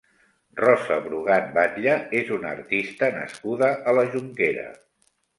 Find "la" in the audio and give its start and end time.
3.99-4.07